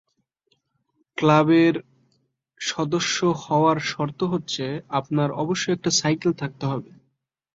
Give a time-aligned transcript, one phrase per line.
[1.17, 1.75] ক্লাবের
[2.59, 4.65] সদস্য হওয়ার শর্ত হচ্ছে
[4.99, 6.91] আপনার অবশ্যই একটি সাইকেল থাকতে হবে।